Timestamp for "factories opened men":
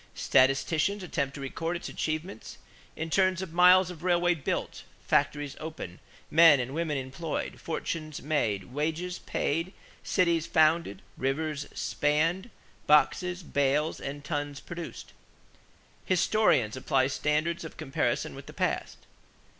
5.05-6.59